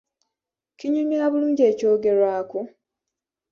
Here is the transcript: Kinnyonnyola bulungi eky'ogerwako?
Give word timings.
Kinnyonnyola 0.77 1.27
bulungi 1.33 1.63
eky'ogerwako? 1.71 2.59